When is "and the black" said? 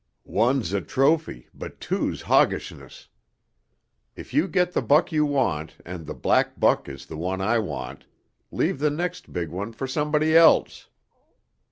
5.85-6.59